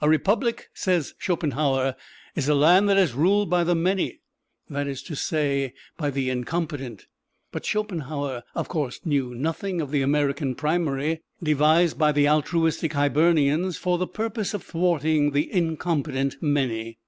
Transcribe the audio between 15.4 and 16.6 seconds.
incompetent